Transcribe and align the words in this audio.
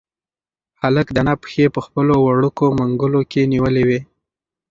هلک 0.81 1.07
د 1.13 1.17
انا 1.23 1.33
پښې 1.41 1.65
په 1.75 1.79
خپلو 1.85 2.13
وړوکو 2.25 2.63
منگولو 2.79 3.21
کې 3.31 3.49
نیولې 3.53 3.83
وې. 3.87 3.99